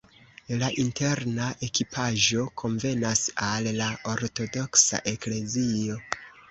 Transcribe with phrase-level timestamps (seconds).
[0.61, 6.05] La interna ekipaĵo konvenas al la ortodoksa eklezio.